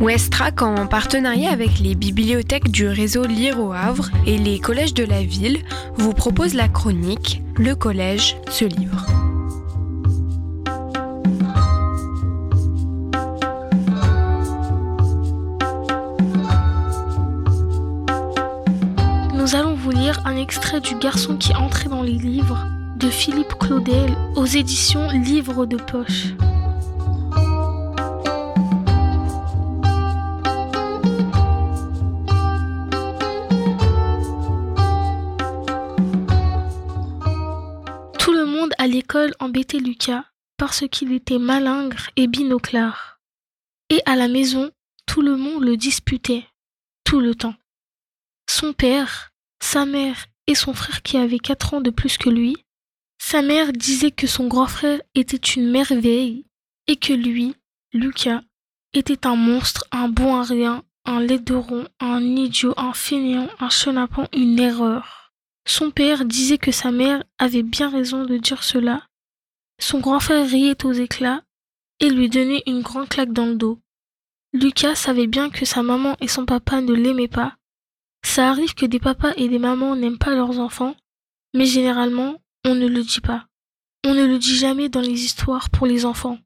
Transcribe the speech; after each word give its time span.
Westrack, 0.00 0.62
en 0.62 0.86
partenariat 0.86 1.50
avec 1.50 1.80
les 1.80 1.94
bibliothèques 1.94 2.70
du 2.70 2.86
réseau 2.86 3.26
Lire 3.26 3.60
au 3.60 3.72
Havre 3.72 4.10
et 4.26 4.38
les 4.38 4.58
collèges 4.58 4.94
de 4.94 5.04
la 5.04 5.22
ville, 5.22 5.58
vous 5.96 6.14
propose 6.14 6.54
la 6.54 6.68
chronique 6.68 7.42
Le 7.58 7.74
collège 7.74 8.36
se 8.48 8.64
livre. 8.64 9.27
Extrait 20.48 20.80
du 20.80 20.94
Garçon 20.94 21.36
qui 21.36 21.54
entrait 21.54 21.90
dans 21.90 22.02
les 22.02 22.14
livres 22.14 22.66
de 22.96 23.10
Philippe 23.10 23.58
Claudel 23.58 24.16
aux 24.34 24.46
éditions 24.46 25.10
Livres 25.10 25.66
de 25.66 25.76
poche. 25.76 26.28
Tout 38.18 38.32
le 38.32 38.46
monde 38.46 38.72
à 38.78 38.86
l'école 38.86 39.34
embêtait 39.40 39.76
Lucas 39.76 40.24
parce 40.56 40.88
qu'il 40.90 41.12
était 41.12 41.38
malingre 41.38 42.08
et 42.16 42.26
binoclard. 42.26 43.20
Et 43.90 44.00
à 44.06 44.16
la 44.16 44.28
maison, 44.28 44.70
tout 45.04 45.20
le 45.20 45.36
monde 45.36 45.62
le 45.62 45.76
disputait, 45.76 46.46
tout 47.04 47.20
le 47.20 47.34
temps. 47.34 47.54
Son 48.48 48.72
père, 48.72 49.28
sa 49.60 49.84
mère 49.84 50.24
et 50.48 50.54
son 50.54 50.72
frère 50.72 51.02
qui 51.02 51.18
avait 51.18 51.38
quatre 51.38 51.74
ans 51.74 51.80
de 51.80 51.90
plus 51.90 52.16
que 52.16 52.30
lui, 52.30 52.56
sa 53.18 53.42
mère 53.42 53.72
disait 53.72 54.10
que 54.10 54.26
son 54.26 54.48
grand 54.48 54.66
frère 54.66 55.00
était 55.14 55.36
une 55.36 55.70
merveille 55.70 56.46
et 56.86 56.96
que 56.96 57.12
lui, 57.12 57.54
Lucas, 57.92 58.40
était 58.94 59.26
un 59.26 59.36
monstre, 59.36 59.84
un 59.92 60.08
bon 60.08 60.36
à 60.36 60.42
rien, 60.42 60.82
un 61.04 61.20
laideron, 61.20 61.86
un 62.00 62.22
idiot, 62.22 62.72
un 62.78 62.94
fainéant, 62.94 63.50
un 63.60 63.68
chenapan, 63.68 64.26
une 64.32 64.58
erreur. 64.58 65.34
Son 65.66 65.90
père 65.90 66.24
disait 66.24 66.56
que 66.56 66.72
sa 66.72 66.90
mère 66.90 67.22
avait 67.38 67.62
bien 67.62 67.90
raison 67.90 68.24
de 68.24 68.38
dire 68.38 68.64
cela. 68.64 69.06
Son 69.78 70.00
grand 70.00 70.18
frère 70.18 70.48
riait 70.48 70.82
aux 70.82 70.92
éclats 70.92 71.42
et 72.00 72.08
lui 72.08 72.30
donnait 72.30 72.62
une 72.66 72.80
grande 72.80 73.10
claque 73.10 73.34
dans 73.34 73.46
le 73.46 73.56
dos. 73.56 73.78
Lucas 74.54 74.94
savait 74.94 75.26
bien 75.26 75.50
que 75.50 75.66
sa 75.66 75.82
maman 75.82 76.16
et 76.20 76.28
son 76.28 76.46
papa 76.46 76.80
ne 76.80 76.94
l'aimaient 76.94 77.28
pas. 77.28 77.57
Ça 78.28 78.50
arrive 78.50 78.74
que 78.74 78.84
des 78.84 79.00
papas 79.00 79.32
et 79.36 79.48
des 79.48 79.58
mamans 79.58 79.96
n'aiment 79.96 80.18
pas 80.18 80.34
leurs 80.34 80.60
enfants, 80.60 80.94
mais 81.54 81.64
généralement, 81.64 82.36
on 82.66 82.74
ne 82.74 82.86
le 82.86 83.02
dit 83.02 83.22
pas. 83.22 83.46
On 84.04 84.12
ne 84.12 84.26
le 84.26 84.38
dit 84.38 84.54
jamais 84.54 84.90
dans 84.90 85.00
les 85.00 85.24
histoires 85.24 85.70
pour 85.70 85.86
les 85.86 86.04
enfants. 86.04 86.38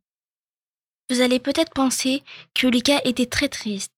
Vous 1.11 1.21
allez 1.21 1.41
peut-être 1.41 1.75
penser 1.75 2.23
que 2.55 2.69
Lucas 2.69 3.01
était 3.05 3.27
très 3.27 3.49
triste. 3.49 3.93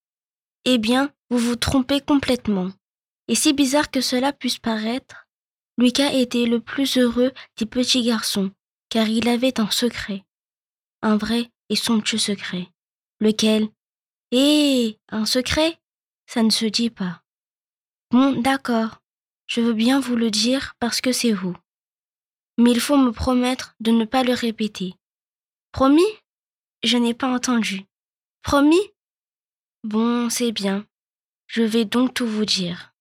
Eh 0.64 0.78
bien, 0.78 1.12
vous 1.28 1.38
vous 1.38 1.56
trompez 1.56 2.00
complètement. 2.00 2.70
Et 3.28 3.34
si 3.34 3.52
bizarre 3.52 3.90
que 3.90 4.00
cela 4.00 4.32
puisse 4.32 4.58
paraître, 4.58 5.28
Lucas 5.76 6.10
était 6.10 6.46
le 6.46 6.60
plus 6.60 6.96
heureux 6.96 7.32
des 7.58 7.66
petits 7.66 8.02
garçons, 8.02 8.50
car 8.88 9.08
il 9.08 9.28
avait 9.28 9.60
un 9.60 9.70
secret. 9.70 10.24
Un 11.02 11.18
vrai 11.18 11.50
et 11.68 11.76
somptueux 11.76 12.18
secret. 12.18 12.66
Lequel? 13.20 13.68
Eh, 14.32 14.96
un 15.10 15.26
secret? 15.26 15.78
Ça 16.26 16.42
ne 16.42 16.50
se 16.50 16.64
dit 16.64 16.90
pas. 16.90 17.23
Bon, 18.14 18.30
d'accord. 18.30 19.02
Je 19.48 19.60
veux 19.60 19.72
bien 19.72 19.98
vous 19.98 20.14
le 20.14 20.30
dire 20.30 20.76
parce 20.78 21.00
que 21.00 21.10
c'est 21.10 21.32
vous. 21.32 21.56
Mais 22.58 22.70
il 22.70 22.78
faut 22.78 22.96
me 22.96 23.10
promettre 23.10 23.74
de 23.80 23.90
ne 23.90 24.04
pas 24.04 24.22
le 24.22 24.32
répéter. 24.32 24.94
Promis? 25.72 26.06
Je 26.84 26.96
n'ai 26.96 27.12
pas 27.12 27.26
entendu. 27.26 27.86
Promis? 28.42 28.92
Bon, 29.82 30.30
c'est 30.30 30.52
bien. 30.52 30.86
Je 31.48 31.62
vais 31.62 31.84
donc 31.84 32.14
tout 32.14 32.28
vous 32.28 32.44
dire. 32.44 32.94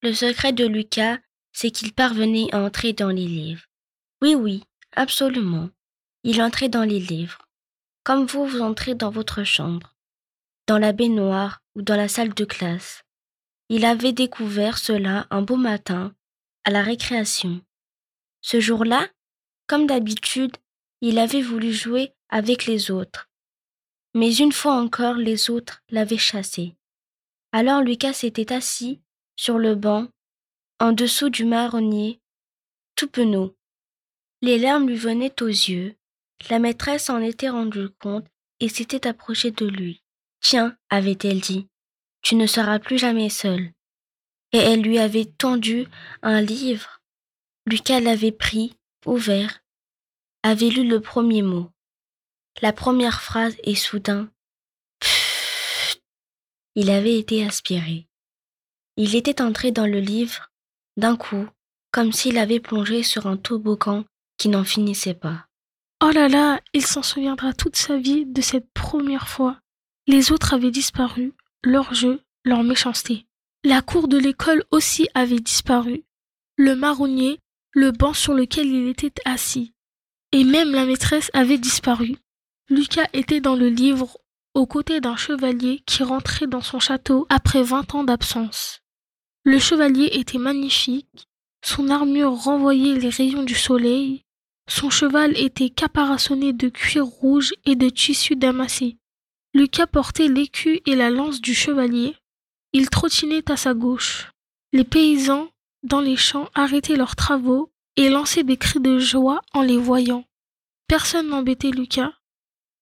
Le 0.00 0.14
secret 0.14 0.54
de 0.54 0.64
Lucas, 0.64 1.18
c'est 1.52 1.70
qu'il 1.70 1.92
parvenait 1.92 2.48
à 2.54 2.62
entrer 2.62 2.94
dans 2.94 3.10
les 3.10 3.26
livres. 3.26 3.66
Oui, 4.22 4.34
oui, 4.34 4.64
absolument. 4.92 5.68
Il 6.22 6.40
entrait 6.40 6.70
dans 6.70 6.84
les 6.84 7.00
livres. 7.00 7.46
Comme 8.02 8.24
vous, 8.24 8.46
vous 8.46 8.62
entrez 8.62 8.94
dans 8.94 9.10
votre 9.10 9.44
chambre, 9.44 9.94
dans 10.66 10.78
la 10.78 10.92
baignoire 10.94 11.60
ou 11.74 11.82
dans 11.82 11.96
la 11.96 12.08
salle 12.08 12.32
de 12.32 12.46
classe. 12.46 13.03
Il 13.68 13.84
avait 13.84 14.12
découvert 14.12 14.78
cela 14.78 15.26
un 15.30 15.42
beau 15.42 15.56
matin, 15.56 16.14
à 16.64 16.70
la 16.70 16.82
récréation. 16.82 17.60
Ce 18.40 18.60
jour-là, 18.60 19.08
comme 19.66 19.86
d'habitude, 19.86 20.56
il 21.00 21.18
avait 21.18 21.42
voulu 21.42 21.72
jouer 21.72 22.12
avec 22.28 22.66
les 22.66 22.90
autres. 22.90 23.30
Mais 24.14 24.34
une 24.34 24.52
fois 24.52 24.74
encore, 24.74 25.14
les 25.14 25.50
autres 25.50 25.82
l'avaient 25.90 26.18
chassé. 26.18 26.76
Alors 27.52 27.82
Lucas 27.82 28.12
s'était 28.12 28.52
assis 28.52 29.00
sur 29.36 29.58
le 29.58 29.74
banc, 29.74 30.08
en 30.80 30.92
dessous 30.92 31.30
du 31.30 31.44
marronnier, 31.44 32.20
tout 32.96 33.08
penaud. 33.08 33.56
Les 34.42 34.58
larmes 34.58 34.88
lui 34.88 34.96
venaient 34.96 35.42
aux 35.42 35.46
yeux. 35.46 35.96
La 36.50 36.58
maîtresse 36.58 37.08
en 37.08 37.20
était 37.20 37.48
rendue 37.48 37.88
compte 38.00 38.26
et 38.60 38.68
s'était 38.68 39.06
approchée 39.06 39.50
de 39.50 39.66
lui. 39.66 40.02
Tiens, 40.40 40.76
avait-elle 40.90 41.40
dit, 41.40 41.68
tu 42.24 42.34
ne 42.34 42.46
seras 42.46 42.80
plus 42.80 42.98
jamais 42.98 43.28
seul. 43.28 43.70
Et 44.52 44.58
elle 44.58 44.80
lui 44.80 44.98
avait 44.98 45.26
tendu 45.26 45.86
un 46.22 46.40
livre. 46.40 47.00
Lucas 47.66 48.00
l'avait 48.00 48.32
pris, 48.32 48.76
ouvert, 49.06 49.60
avait 50.42 50.70
lu 50.70 50.88
le 50.88 51.00
premier 51.00 51.42
mot, 51.42 51.70
la 52.62 52.72
première 52.72 53.20
phrase 53.20 53.56
et 53.64 53.74
soudain, 53.74 54.28
pfff, 55.00 55.98
il 56.74 56.90
avait 56.90 57.18
été 57.18 57.44
aspiré. 57.44 58.06
Il 58.96 59.16
était 59.16 59.42
entré 59.42 59.72
dans 59.72 59.86
le 59.86 60.00
livre, 60.00 60.52
d'un 60.96 61.16
coup, 61.16 61.48
comme 61.90 62.12
s'il 62.12 62.38
avait 62.38 62.60
plongé 62.60 63.02
sur 63.02 63.26
un 63.26 63.36
toboggan 63.36 64.04
qui 64.36 64.48
n'en 64.48 64.64
finissait 64.64 65.14
pas. 65.14 65.46
Oh 66.02 66.10
là 66.10 66.28
là, 66.28 66.60
il 66.72 66.84
s'en 66.86 67.02
souviendra 67.02 67.52
toute 67.54 67.76
sa 67.76 67.96
vie 67.96 68.26
de 68.26 68.40
cette 68.40 68.70
première 68.72 69.28
fois. 69.28 69.58
Les 70.06 70.32
autres 70.32 70.54
avaient 70.54 70.70
disparu, 70.70 71.32
leur 71.64 71.94
jeu, 71.94 72.20
leur 72.44 72.62
méchanceté. 72.62 73.26
La 73.64 73.82
cour 73.82 74.08
de 74.08 74.18
l'école 74.18 74.64
aussi 74.70 75.08
avait 75.14 75.40
disparu. 75.40 76.04
Le 76.56 76.76
marronnier, 76.76 77.40
le 77.72 77.90
banc 77.90 78.12
sur 78.12 78.34
lequel 78.34 78.66
il 78.66 78.88
était 78.88 79.12
assis. 79.24 79.72
Et 80.32 80.44
même 80.44 80.72
la 80.72 80.84
maîtresse 80.84 81.30
avait 81.32 81.58
disparu. 81.58 82.16
Lucas 82.68 83.06
était 83.12 83.40
dans 83.40 83.56
le 83.56 83.68
livre 83.68 84.18
aux 84.54 84.66
côtés 84.66 85.00
d'un 85.00 85.16
chevalier 85.16 85.82
qui 85.86 86.02
rentrait 86.02 86.46
dans 86.46 86.60
son 86.60 86.78
château 86.78 87.26
après 87.28 87.62
vingt 87.62 87.94
ans 87.94 88.04
d'absence. 88.04 88.80
Le 89.42 89.58
chevalier 89.58 90.10
était 90.12 90.38
magnifique, 90.38 91.28
son 91.64 91.90
armure 91.90 92.32
renvoyait 92.32 92.98
les 92.98 93.08
rayons 93.08 93.42
du 93.42 93.54
soleil, 93.54 94.22
son 94.68 94.90
cheval 94.90 95.36
était 95.36 95.70
caparaçonné 95.70 96.52
de 96.52 96.68
cuir 96.68 97.04
rouge 97.04 97.52
et 97.66 97.76
de 97.76 97.88
tissu 97.88 98.36
damassé. 98.36 98.96
Lucas 99.54 99.86
portait 99.86 100.26
l'écu 100.26 100.80
et 100.84 100.96
la 100.96 101.10
lance 101.10 101.40
du 101.40 101.54
chevalier. 101.54 102.16
Il 102.72 102.90
trottinait 102.90 103.48
à 103.52 103.56
sa 103.56 103.72
gauche. 103.72 104.32
Les 104.72 104.82
paysans, 104.82 105.48
dans 105.84 106.00
les 106.00 106.16
champs, 106.16 106.48
arrêtaient 106.54 106.96
leurs 106.96 107.14
travaux 107.14 107.70
et 107.96 108.08
lançaient 108.08 108.42
des 108.42 108.56
cris 108.56 108.80
de 108.80 108.98
joie 108.98 109.42
en 109.52 109.62
les 109.62 109.78
voyant. 109.78 110.24
Personne 110.88 111.28
n'embêtait 111.28 111.70
Lucas. 111.70 112.12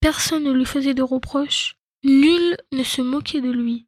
Personne 0.01 0.45
ne 0.45 0.53
lui 0.53 0.65
faisait 0.65 0.95
de 0.95 1.03
reproches. 1.03 1.77
Nul 2.05 2.57
ne 2.73 2.83
se 2.83 3.03
moquait 3.03 3.43
de 3.43 3.51
lui. 3.51 3.87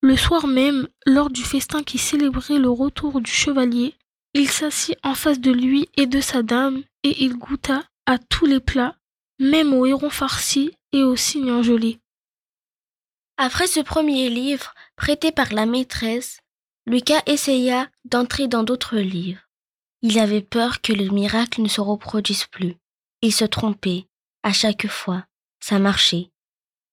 Le 0.00 0.16
soir 0.16 0.46
même, 0.46 0.88
lors 1.04 1.28
du 1.28 1.42
festin 1.42 1.82
qui 1.82 1.98
célébrait 1.98 2.58
le 2.58 2.70
retour 2.70 3.20
du 3.20 3.30
chevalier, 3.30 3.94
il 4.32 4.48
s'assit 4.48 4.96
en 5.02 5.14
face 5.14 5.40
de 5.40 5.52
lui 5.52 5.88
et 5.96 6.06
de 6.06 6.20
sa 6.20 6.42
dame, 6.42 6.84
et 7.02 7.22
il 7.22 7.36
goûta 7.36 7.84
à 8.06 8.18
tous 8.18 8.46
les 8.46 8.60
plats, 8.60 8.96
même 9.38 9.74
au 9.74 9.84
héron 9.84 10.08
farci 10.08 10.70
et 10.92 11.02
au 11.02 11.14
engelé. 11.50 12.00
Après 13.36 13.66
ce 13.66 13.80
premier 13.80 14.28
livre, 14.30 14.74
prêté 14.96 15.32
par 15.32 15.52
la 15.52 15.66
maîtresse, 15.66 16.40
Lucas 16.86 17.22
essaya 17.26 17.88
d'entrer 18.04 18.48
dans 18.48 18.64
d'autres 18.64 18.96
livres. 18.96 19.42
Il 20.02 20.18
avait 20.18 20.42
peur 20.42 20.80
que 20.80 20.92
le 20.92 21.08
miracle 21.08 21.60
ne 21.60 21.68
se 21.68 21.80
reproduise 21.80 22.46
plus. 22.46 22.76
Il 23.22 23.32
se 23.32 23.44
trompait. 23.44 24.06
À 24.42 24.52
chaque 24.52 24.86
fois, 24.86 25.26
ça 25.60 25.78
marchait. 25.78 26.30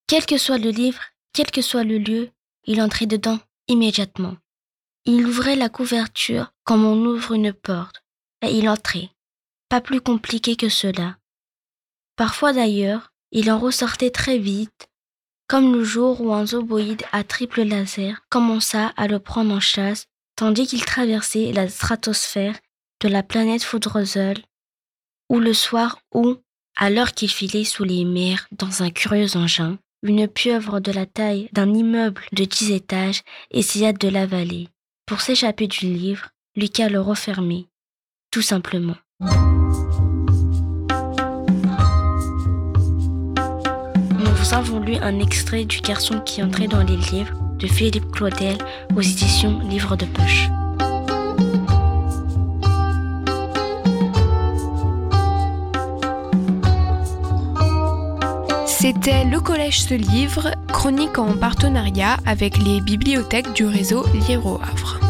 Quel 0.08 0.26
que 0.26 0.38
soit 0.38 0.58
le 0.58 0.72
livre, 0.72 1.02
quel 1.34 1.52
que 1.52 1.62
soit 1.62 1.84
le 1.84 1.98
lieu, 1.98 2.32
il 2.66 2.82
entrait 2.82 3.06
dedans 3.06 3.40
immédiatement. 3.68 4.38
Il 5.06 5.26
ouvrait 5.26 5.56
la 5.56 5.70
couverture 5.70 6.52
comme 6.64 6.84
on 6.84 7.06
ouvre 7.06 7.34
une 7.34 7.54
porte, 7.54 8.04
et 8.42 8.58
il 8.58 8.68
entrait. 8.68 9.12
Pas 9.70 9.82
plus 9.82 10.02
compliqué 10.02 10.56
que 10.56 10.70
cela. 10.70 11.18
Parfois 12.16 12.54
d'ailleurs, 12.54 13.12
il 13.32 13.52
en 13.52 13.60
ressortait 13.60 14.12
très 14.12 14.38
vite, 14.38 14.88
comme 15.48 15.74
le 15.74 15.84
jour 15.84 16.22
où 16.22 16.34
un 16.34 16.46
zoboïde 16.46 17.04
à 17.12 17.24
triple 17.24 17.62
laser 17.62 18.22
commença 18.30 18.94
à 18.98 19.08
le 19.08 19.20
prendre 19.20 19.54
en 19.54 19.60
chasse 19.60 20.08
tandis 20.36 20.68
qu'il 20.68 20.84
traversait 20.84 21.52
la 21.54 21.70
stratosphère 21.70 22.56
de 23.02 23.08
la 23.08 23.24
planète 23.24 23.64
Foudrezeul, 23.64 24.38
ou 25.30 25.40
le 25.40 25.54
soir 25.54 26.00
où, 26.14 26.36
à 26.76 26.90
l'heure 26.90 27.14
qu'il 27.14 27.30
filait 27.30 27.64
sous 27.64 27.84
les 27.84 28.06
mers 28.06 28.48
dans 28.52 28.84
un 28.84 28.90
curieux 28.90 29.38
engin, 29.38 29.78
une 30.04 30.28
pieuvre 30.28 30.80
de 30.80 30.92
la 30.92 31.06
taille 31.06 31.50
d'un 31.52 31.74
immeuble 31.74 32.24
de 32.32 32.46
dix 32.46 32.72
étages 32.72 33.24
essaya 33.52 33.94
de 33.94 34.08
l'avaler. 34.08 34.70
Pour 35.06 35.22
s'échapper 35.22 35.68
du 35.68 35.88
livre, 35.88 36.30
Lucas 36.56 36.90
le 36.90 37.02
refermait, 37.02 37.66
tout 38.32 38.42
simplement. 38.42 38.96
Nous 44.46 44.54
avons 44.54 44.80
lu 44.80 44.96
un 45.02 45.20
extrait 45.20 45.66
du 45.66 45.82
garçon 45.82 46.20
qui 46.20 46.44
entrait 46.44 46.68
dans 46.68 46.84
les 46.84 46.98
livres 46.98 47.34
de 47.58 47.66
Philippe 47.66 48.12
Claudel 48.12 48.60
aux 48.96 49.02
éditions 49.02 49.60
Livres 49.68 49.96
de 49.96 50.06
Poche. 50.06 50.50
C'était 58.68 59.26
Le 59.26 59.40
Collège 59.40 59.82
se 59.82 59.96
livre, 59.96 60.52
chronique 60.68 61.18
en 61.18 61.36
partenariat 61.36 62.18
avec 62.28 62.60
les 62.60 62.82
bibliothèques 62.82 63.52
du 63.54 63.66
réseau 63.66 64.06
au 64.44 64.60
Havre. 64.62 65.05